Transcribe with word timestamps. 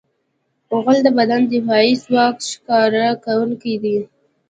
غول 0.81 0.97
د 1.03 1.07
بدن 1.17 1.41
د 1.45 1.49
دفاعي 1.53 1.93
ځواک 2.03 2.35
ښکاره 2.51 3.07
کوونکی 3.25 3.73
دی. 3.83 3.97